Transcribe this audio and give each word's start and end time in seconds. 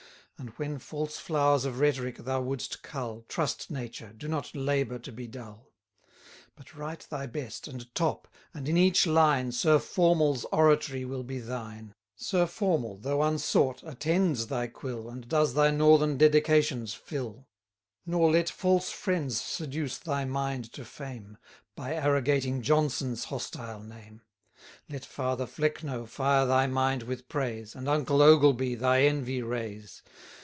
And 0.41 0.49
when 0.57 0.79
false 0.79 1.19
flowers 1.19 1.65
of 1.65 1.79
rhetoric 1.79 2.17
thou 2.17 2.41
wouldst 2.41 2.81
cull, 2.81 3.21
Trust 3.29 3.69
nature, 3.69 4.11
do 4.11 4.27
not 4.27 4.55
labour 4.55 4.97
to 4.97 5.11
be 5.11 5.27
dull; 5.27 5.69
But 6.55 6.73
write 6.75 7.05
thy 7.11 7.27
best, 7.27 7.67
and 7.67 7.93
top; 7.93 8.27
and, 8.51 8.67
in 8.67 8.75
each 8.75 9.05
line, 9.05 9.51
Sir 9.51 9.77
Formal's 9.77 10.45
oratory 10.45 11.05
will 11.05 11.21
be 11.21 11.37
thine: 11.37 11.93
Sir 12.15 12.47
Formal, 12.47 12.97
though 12.97 13.21
unsought, 13.21 13.83
attends 13.83 14.47
thy 14.47 14.65
quill, 14.65 15.09
And 15.09 15.27
does 15.27 15.53
thy 15.53 15.69
northern 15.69 16.17
dedications 16.17 16.95
fill. 16.95 17.45
170 18.05 18.11
Nor 18.11 18.31
let 18.31 18.49
false 18.49 18.89
friends 18.89 19.39
seduce 19.39 19.99
thy 19.99 20.25
mind 20.25 20.73
to 20.73 20.83
fame, 20.83 21.37
By 21.75 21.93
arrogating 21.93 22.63
Jonson's 22.63 23.25
hostile 23.25 23.83
name. 23.83 24.21
Let 24.87 25.03
Father 25.05 25.47
Flecknoe 25.47 26.05
fire 26.05 26.45
thy 26.45 26.67
mind 26.67 27.03
with 27.03 27.27
praise, 27.27 27.73
And 27.73 27.89
uncle 27.89 28.19
Ogleby 28.21 28.75
thy 28.75 29.03
envy 29.05 29.41
raise. 29.41 30.03